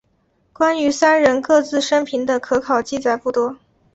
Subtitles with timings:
[0.51, 3.55] 关于三人各自生平的可考记载不多。